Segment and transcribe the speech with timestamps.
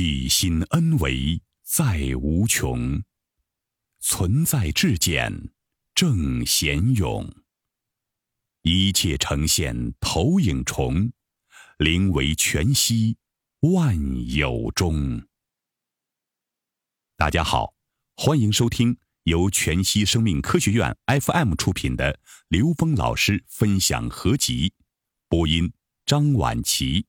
[0.00, 3.02] 体心恩为在无穷，
[3.98, 5.50] 存在至简
[5.92, 7.28] 正贤勇。
[8.62, 11.10] 一切呈现投影重，
[11.78, 13.16] 灵为全息
[13.62, 13.98] 万
[14.32, 15.26] 有中。
[17.16, 17.74] 大家好，
[18.16, 24.72] 欢迎收听由全息生命科学院 FM 出品的刘峰老师分享合集，
[25.28, 25.72] 播音
[26.06, 27.06] 张婉琪。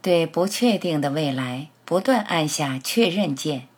[0.00, 1.72] 对不确定的未来。
[1.84, 3.68] 不断按下确认键。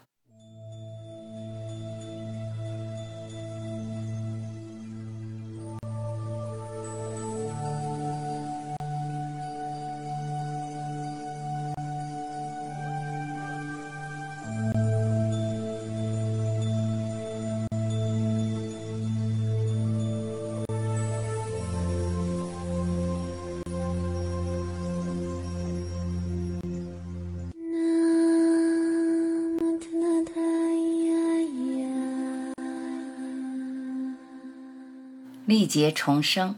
[35.46, 36.56] 历劫重生。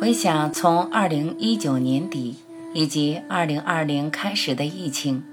[0.00, 2.38] 回想从二零一九年底
[2.72, 5.24] 以及二零二零开始的疫情，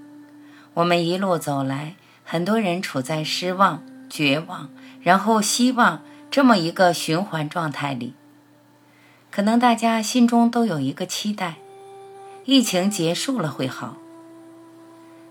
[0.74, 1.94] 我们一路走来，
[2.26, 4.72] 很多人处在失望、绝望，
[5.04, 6.02] 然后希望
[6.32, 8.16] 这么一个循环状态里。
[9.30, 11.58] 可能大家心中都有一个期待：
[12.46, 13.96] 疫情结束了会好。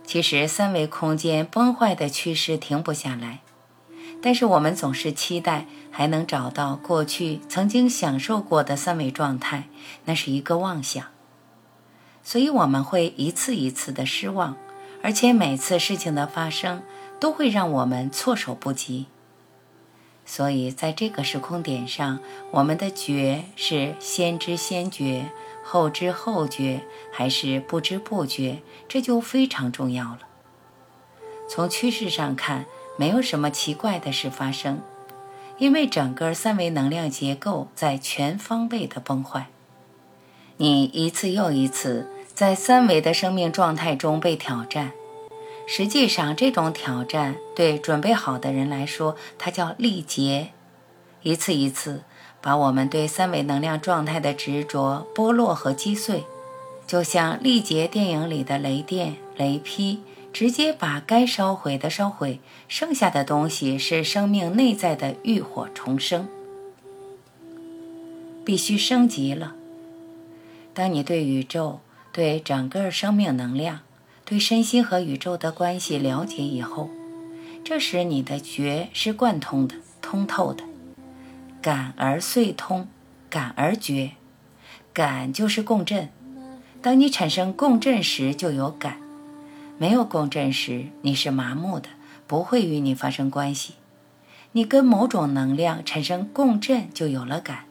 [0.05, 3.41] 其实三维空间崩坏的趋势停不下来。
[4.23, 9.69] 但是我们总是期待还能找到过去曾经享受过的三维状态，
[10.07, 11.05] 那是一个妄想。
[12.25, 14.57] 所以我们会一次一次的失望，
[15.01, 16.83] 而且每次事情的发生
[17.21, 19.07] 都会让我们措手不及。
[20.25, 22.19] 所以在这个时空点上，
[22.51, 25.31] 我们的觉是先知先觉、
[25.63, 26.81] 后知后觉，
[27.13, 30.21] 还是不知不觉，这就非常重要了。
[31.49, 32.67] 从趋势上看。
[32.97, 34.81] 没有什么奇怪的事发生，
[35.59, 39.49] 因为整个三维能量结构在全方位的崩坏。
[40.59, 44.93] 你一次又一次在三维的生命状态中被挑战，
[45.67, 50.53] 实际上这种挑战对准备好的人来说，它叫历劫，
[51.23, 52.05] 一次一次
[52.41, 56.25] 把我们对三维能量状态的执着剥落和击碎，
[56.87, 60.01] 就像历劫电影里的雷电、雷劈。
[60.39, 66.29] 直接把该烧毁的烧毁，剩下的东西是生命内在的浴火重生，
[68.45, 69.55] 必须升级了。
[70.75, 71.81] 当你对宇宙、
[72.13, 73.81] 对整个生命能量、
[74.27, 76.91] 对身心和宇宙的关系了解以后，
[77.65, 80.63] 这时你的觉是贯通的、通透的，
[81.63, 82.89] 感而遂通，
[83.31, 84.11] 感而觉，
[84.93, 86.11] 感就是共振。
[86.83, 89.06] 当你产生共振时，就有感。
[89.79, 91.91] 没有共振时，你是麻木的，
[92.27, 93.75] 不会与你发生关系。
[94.53, 97.65] 你跟某种能量产生共振，就有了感。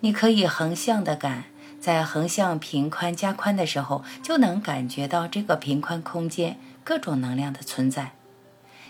[0.00, 1.44] 你可以横向的感，
[1.78, 8.12] 在横向频宽加宽的时候，就能感觉到这个频宽空间各种能量的存在。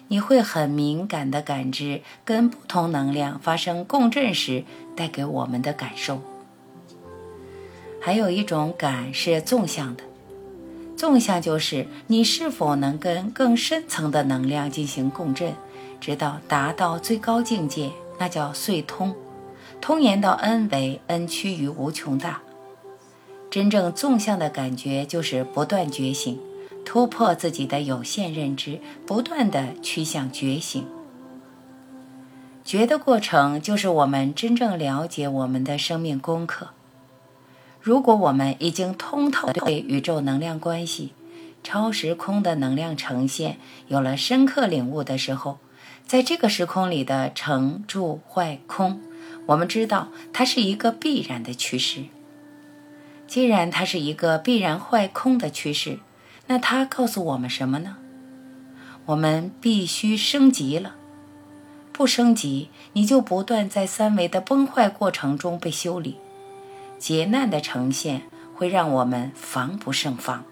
[0.09, 4.65] 你会很敏感的感知跟不同能量发生共振时
[4.97, 6.23] 带给我们的感受。
[8.01, 10.05] 还有一种感是纵向的。
[11.01, 15.55] 纵向就是你是否能跟更深层的能量进行共振，
[15.99, 19.15] 直到达到最高境界，那叫遂通，
[19.81, 22.43] 通延到 n 维，n 趋于无穷大。
[23.51, 26.39] 真正纵向的感觉就是不断觉醒，
[26.85, 30.87] 突破自己的有限认知，不断的趋向觉醒。
[32.63, 36.69] 觉的过程就是我们真正了解我们的生命功课。
[37.81, 41.13] 如果我们已经通透对宇宙能量关系、
[41.63, 43.59] 超时空的能量呈现
[43.89, 45.59] 有了深刻领悟的时候，
[46.07, 49.01] 在这个时空里的成住坏空，
[49.47, 52.05] 我们知道它是一个必然的趋势。
[53.27, 56.01] 既然它是一个必然坏空的趋势，
[56.49, 57.97] 那它告诉我们什么呢？
[59.07, 60.97] 我们必须升级了。
[61.93, 66.17] 不升级，你就不断在三维的崩坏过程中被修理。
[67.01, 68.25] 劫难的呈现
[68.55, 70.45] 会让我们防不胜防。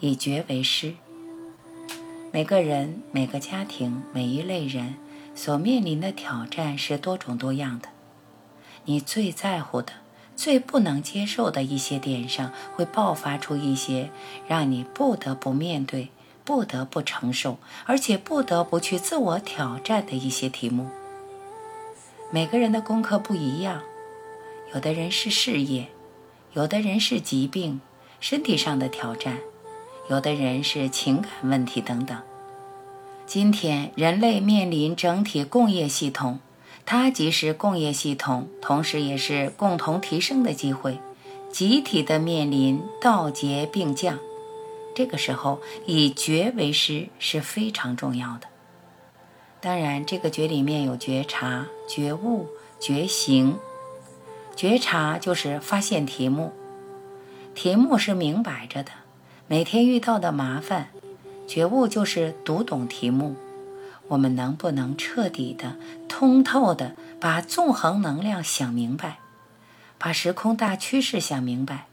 [0.00, 0.94] 以觉为师，
[2.32, 4.94] 每个人、每个家庭、每一类人
[5.34, 7.90] 所面临的挑战是多种多样的。
[8.86, 9.92] 你最在乎的、
[10.34, 14.08] 最不能接受的一些点上，会爆发出一些
[14.48, 16.08] 让你不得不面对、
[16.42, 20.88] 不得不承受，而且不得不去自我挑战的一些题目。
[22.30, 23.82] 每个人的功课不一样。
[24.74, 25.88] 有的人是事业，
[26.54, 27.82] 有的人是疾病，
[28.20, 29.38] 身体上的挑战，
[30.08, 32.16] 有的人是情感问题等等。
[33.26, 36.40] 今天人类面临整体工业系统，
[36.86, 40.98] 它既是工业系统，同时也是共同提升的机会，
[41.50, 44.18] 集体的面临道劫并降。
[44.94, 48.46] 这个时候，以觉为师是非常重要的。
[49.60, 52.46] 当然，这个觉里面有觉察、觉悟、
[52.80, 53.58] 觉醒。
[54.54, 56.52] 觉察就是发现题目，
[57.54, 58.92] 题目是明摆着的，
[59.48, 60.88] 每天遇到的麻烦。
[61.48, 63.34] 觉悟就是读懂题目，
[64.08, 65.76] 我们能不能彻底的、
[66.08, 69.18] 通透的把纵横能量想明白，
[69.98, 71.86] 把时空大趋势想明白？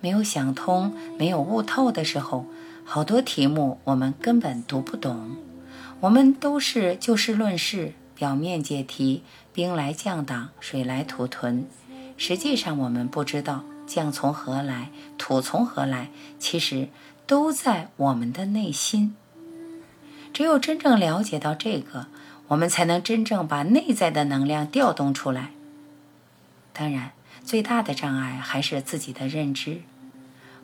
[0.00, 2.46] 没有想通、没有悟透的时候，
[2.84, 5.36] 好多题目我们根本读不懂。
[6.00, 9.22] 我们都是就事论事，表面解题，
[9.52, 11.66] 兵来将挡，水来土屯。
[12.24, 16.08] 实际上，我们不知道将从何来，土从何来，
[16.38, 16.88] 其实
[17.26, 19.16] 都在我们的内心。
[20.32, 22.06] 只有真正了解到这个，
[22.46, 25.50] 我们才能真正把内在的能量调动出来。
[26.72, 27.10] 当然，
[27.44, 29.80] 最大的障碍还是自己的认知。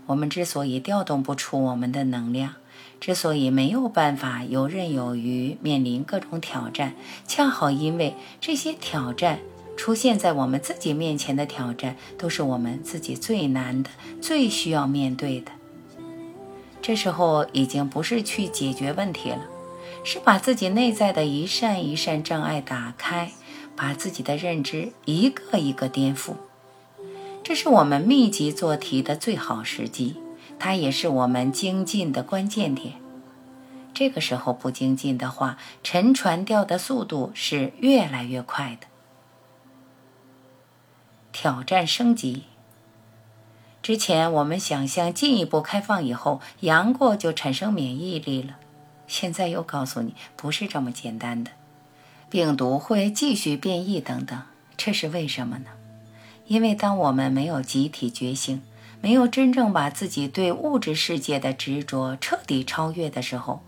[0.07, 2.55] 我们之所以调动不出我们的能量，
[3.01, 6.95] 之所以没有办法游刃有余面临各种挑战，
[7.27, 9.41] 恰好因为这些挑战。
[9.79, 13.89] 出现在我们自己面前的挑战，都是我们自己最难的、
[14.21, 15.53] 最需要面对的。
[16.83, 19.47] 这时候已经不是去解决问题了，
[20.03, 23.31] 是把自己内在的一扇一扇障碍打开，
[23.77, 26.33] 把自己的认知一个一个颠覆。
[27.45, 30.17] 这是我们密集做题的最好时机，
[30.59, 32.95] 它也是我们精进的关键点。
[33.95, 38.88] 这个时候不精进的话，沉船掉的速度是越来越快的。
[41.33, 42.45] 挑战升级。
[43.81, 48.57] 之前我们想象进一步开放以后，阳过就产生免疫力了。
[49.07, 51.53] 现在又告诉你，不是这么简单的，
[52.29, 54.43] 病毒会继续变异等等。
[54.77, 55.71] 这是为什么呢？
[56.47, 58.61] 因为当我们没有集体觉醒，
[59.01, 63.63] 没有真正把自己对物质世界的执着彻底超越的时候。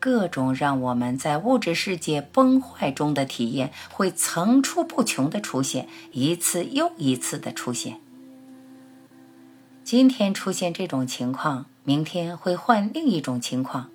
[0.00, 8.00] 各种让我们在物质世界崩坏中的体验会层出不穷的出现，一次又一次的出现。
[9.82, 13.90] 今天出现这种情况，明天会换另一种情况。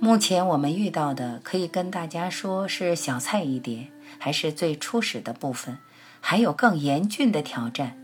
[0.00, 3.88] 目前我们遇到的，可以跟大家说是小菜一碟，
[4.18, 5.78] 还是最初始的部分，
[6.20, 7.96] 还有更严峻的挑战。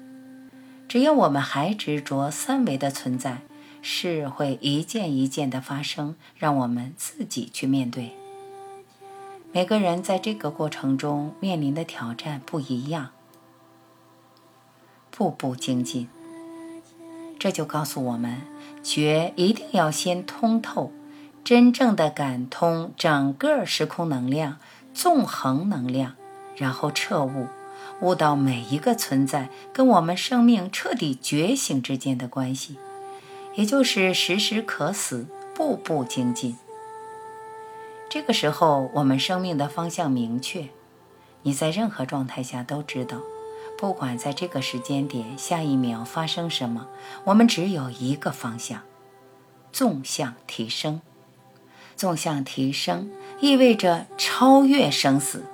[0.86, 3.42] 只要我们还执着三维的存在。
[3.86, 8.12] 事会一件一件的发生，让我们自己去面对。
[9.52, 13.10] 每个人在这个过程中面临的挑战不一样，
[15.10, 16.08] 步步精进。
[17.38, 18.40] 这就告诉我们，
[18.82, 20.90] 觉一定要先通透，
[21.44, 24.56] 真正的感通整个时空能量、
[24.94, 26.14] 纵横能量，
[26.56, 27.48] 然后彻悟，
[28.00, 32.78] 悟到每一个存在跟我们生命彻底觉醒之间的关系。
[33.56, 36.56] 也就是时时可死，步步精进。
[38.08, 40.68] 这个时候，我们生命的方向明确。
[41.42, 43.18] 你在任何状态下都知道，
[43.76, 46.88] 不管在这个时间点、下一秒发生什么，
[47.24, 48.82] 我们只有一个方向：
[49.72, 51.00] 纵向提升。
[51.96, 55.44] 纵向提升意味着超越生死，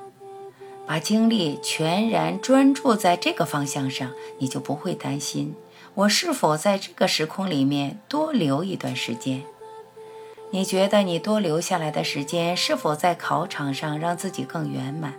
[0.86, 5.54] 把精力全然专注在这个方向上，你就不会担心。
[6.00, 9.42] 我是否在这个时空里面多留一段时间？
[10.50, 15.14] 你觉得你多留下来的时间是否在考场上让自己更圆满？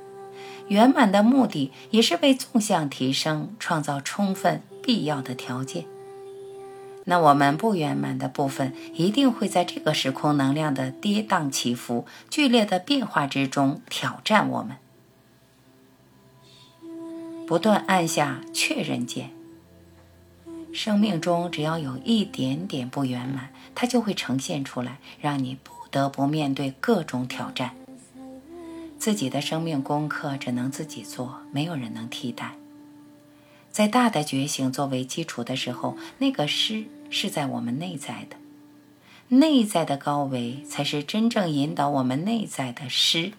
[0.70, 5.86] 圆满的目的也是为纵向提升创造充分必要的条件。
[7.04, 14.78] 那我们不圆满的部分一定会在这个时空能量的跌宕起伏、剧烈的变化之中挑战我们。
[17.46, 19.30] 不断按下确认键。
[20.74, 27.76] 生命中只要有一点点不圆满，它就会呈现出来，让你不得不面对各种挑战。
[28.98, 32.54] 自己的生命功课只能自己做，没有人能替代。
[33.72, 38.36] 在大的觉醒作为基础的时候，那个师是在我们内在的，
[39.38, 43.34] 内在的高维才是真正引导我们内在的师。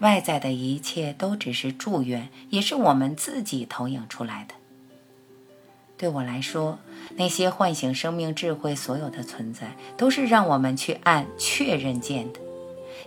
[0.00, 4.54] 外在的一切都只是祝愿，也是我们自己投影出来的。
[5.98, 6.78] 对我来说，
[7.16, 12.40] 那些唤醒生命智慧所有的存在，都是让我们去按确认键的，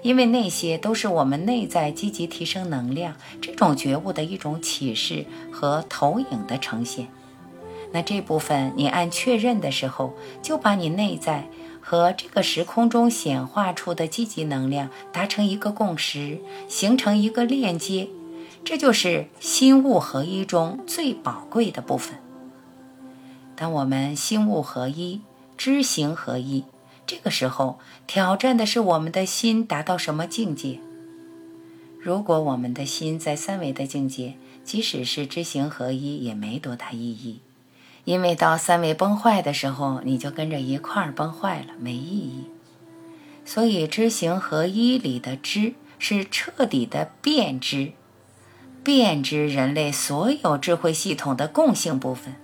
[0.02, 7.08] 因为那些都是我们内在积极提升能量、这种觉悟的一种启示和投影的呈现。
[7.92, 11.48] 那这部分你按确认的时候，就把你内在
[11.80, 18.08] 和这个时空中显化出的积极能量达成一个共识，形成一个链接，
[18.64, 22.18] 这就是心物合一中最宝贵的部分。
[23.60, 25.20] 当我们心物合一、
[25.58, 26.64] 知行合一，
[27.06, 30.80] 这个时候挑战的是我们的心达到什么境界。
[32.00, 37.42] 如果我们的心在三维的境界，即使是知行合一，也没多大意义。
[38.06, 42.46] 因为到三维崩坏的时候，你就跟着一块儿崩坏了，没意义。
[43.44, 47.92] 所以知行合一里的知是彻底的辨知，
[48.86, 52.36] 辨知人类所有智慧系统的共性部分。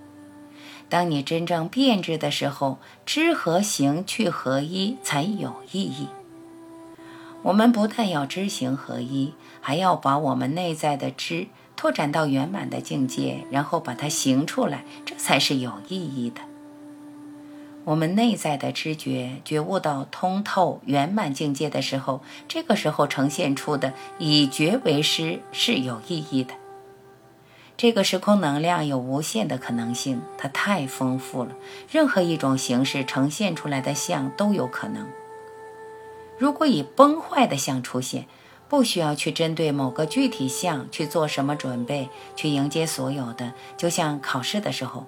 [0.90, 6.08] 当你真正变质的时候，知和行去合一才有意义。
[7.44, 11.48] 我们不但要知行合一，还要把我们内在的知。
[11.78, 16.40] 拓展到圆满的境界，然后把它行出来，这才是有意义的。
[17.84, 26.54] 我们内在的知觉觉悟到通透圆满境界的时候，这个时候呈现出的以觉为师是有意义的。
[27.78, 31.52] 这个时空能量有无限的可能性，它太丰富了，
[31.92, 35.08] 任何一种形式呈现出来的像都有可能。
[36.38, 38.28] 如果以崩坏的像出现，
[38.70, 43.54] 不需要去针对某个具体像去做什么准备，去迎接所有的。
[43.78, 45.06] 就像考试的时候，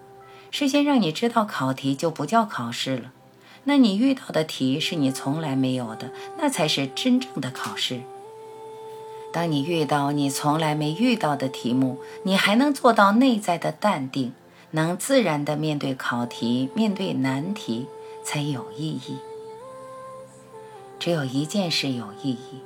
[0.52, 3.12] 事先让你知道考题就不叫考试了。
[3.64, 8.02] 那你遇到的题是你从来没有的，那才是真正的考试。
[9.32, 14.34] 当你遇到你从来没遇到的题目，你还能做到内在的淡定，
[14.72, 17.88] 能自然的面对考题、面对难题，
[18.24, 19.18] 才有意义。
[21.00, 22.62] 只有一件事有意义。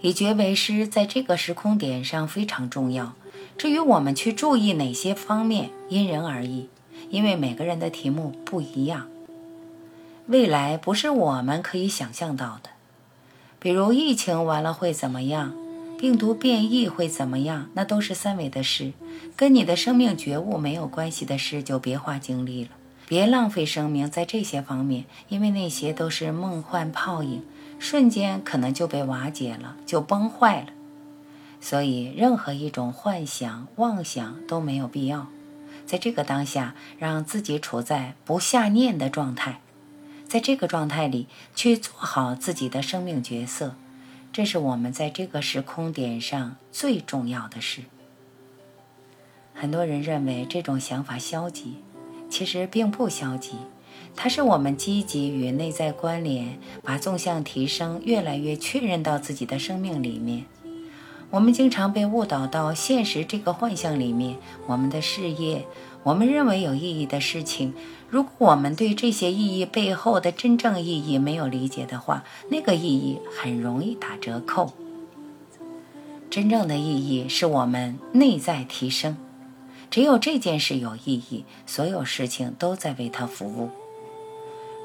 [0.00, 3.14] 以觉为师，在这个时空点上非常重要。
[3.56, 6.68] 至于我们去注意哪些方面，因人而异，
[7.10, 9.08] 因为每个人的题目不一样。
[10.26, 12.70] 未来不是我们可以想象到的，
[13.62, 15.54] 比如疫情完了会怎么样，
[15.96, 18.92] 病毒变异会怎么样，那都是三维的事，
[19.36, 22.70] 跟你的生命觉悟没有关系的事，就别花精力了，
[23.06, 27.44] 别浪费生命在这些方面，因为那些都是梦幻泡影。
[27.78, 30.66] 瞬间可能就被瓦解了，就崩坏了。
[31.60, 35.28] 所以，任何一种幻想、妄想都没有必要。
[35.86, 39.60] 在这个当下，让自己处在不下念的状态，
[40.32, 43.74] 在这个状态里去做好自己的生命角色，
[44.32, 47.82] 这是我们在这个时空点上最重要的事。
[49.52, 51.74] 很多人认为这种想法消极，
[52.30, 53.56] 其实并不消极。
[54.16, 60.46] 它是我们积极与内在关联，把纵向提升越来越确认到自己的生命里面。
[61.32, 64.36] 我们经常被误导到现实这个幻象里面，
[64.66, 65.66] 我们的事业，
[66.02, 67.72] 我们认为有意义的事情，
[68.10, 74.74] 如果我们对这些意义背后的真正意义没有理解的话，那个意义很容易打折扣。
[76.28, 79.16] 真正的意义是我们内在提升，
[79.90, 83.70] 只有这件事有意义，所有事情都在为它服务。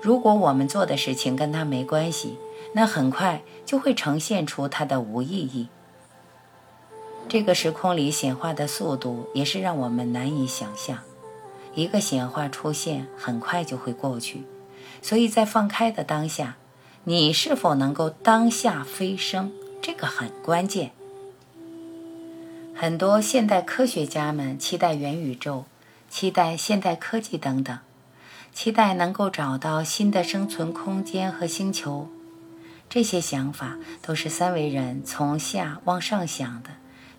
[0.02, 2.38] 如果我们做的事情跟它没关系，
[2.72, 5.68] 那很快就会呈现出它的无意义。
[7.30, 11.00] 这个时空里显化的速度也是让我们难以想象。
[11.76, 14.44] 一个显化出现，很快就会过去。
[15.02, 16.58] 所以在放开的当下，
[17.04, 20.92] 你是否能够当下飞升，这个很关键。
[22.74, 25.66] 很多现代科学家们期待元宇宙，
[26.10, 27.78] 期待现代科技等等。
[28.54, 32.08] 期待能够找到新的生存空间和星球，
[32.90, 36.70] 这些想法都是三维人从下往上想的。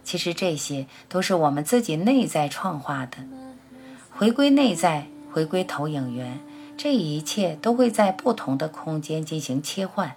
[0.08, 3.18] 其实这些都是我们自己内在创化的。
[4.10, 6.40] 回归内在，回归投影源，
[6.78, 10.16] 这一切都会在不同的空间进行切换。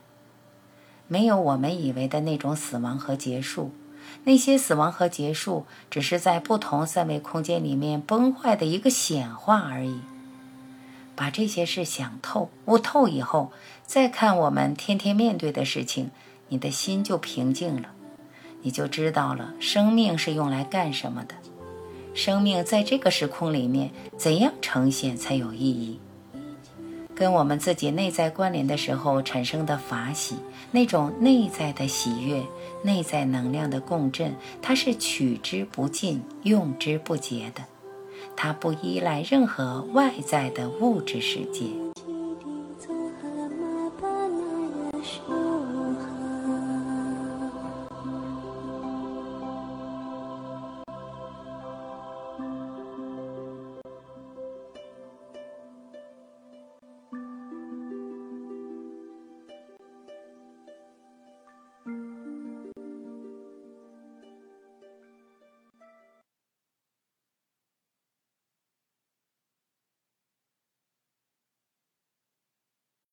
[1.09, 3.71] 没有我们以为的那种死亡和结束，
[4.23, 9.99] 那些死亡和结束只是在不同三维空间里面崩坏的一个显化而已。
[11.17, 13.51] 把这些事想透、悟透以后，
[13.85, 16.11] 再看我们天天面对的事情，
[16.47, 17.89] 你的心就平静了，
[18.61, 21.35] 你就知道了生命是用来干什么的，
[22.13, 25.99] 生命在这个时空里面怎样呈现才有意义。
[27.13, 30.37] 跟我们自己内在关联的时候产生的法喜，
[30.71, 32.41] 那种内在的喜悦、
[32.83, 37.63] 内在能量的共振，它是取之不尽、用之不竭的。
[38.35, 41.90] 它不依赖任何外在的物质世界。